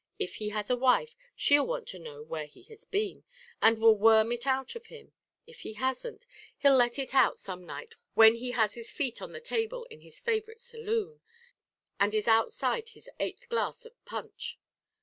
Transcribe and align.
If 0.17 0.37
he 0.37 0.49
has 0.49 0.71
a 0.71 0.75
wife, 0.75 1.15
she'll 1.35 1.67
want 1.67 1.87
to 1.89 1.99
know 1.99 2.23
where 2.23 2.47
he 2.47 2.63
has 2.63 2.85
been, 2.85 3.23
and 3.61 3.77
will 3.79 3.95
worm 3.95 4.31
it 4.31 4.47
out 4.47 4.75
of 4.75 4.87
him. 4.87 5.13
If 5.45 5.59
he 5.59 5.73
hasn't, 5.73 6.25
he'll 6.57 6.75
let 6.75 6.97
it 6.97 7.13
out 7.13 7.37
some 7.37 7.67
night 7.67 7.93
when 8.15 8.33
he 8.33 8.49
has 8.49 8.73
his 8.73 8.89
feet 8.91 9.21
on 9.21 9.31
the 9.31 9.39
table 9.39 9.83
in 9.91 10.01
his 10.01 10.19
favourite 10.19 10.59
saloon, 10.59 11.21
and 11.99 12.15
is 12.15 12.27
outside 12.27 12.89
his 12.89 13.11
eighth 13.19 13.47
glass 13.47 13.85
of 13.85 13.93
punch. 14.03 14.57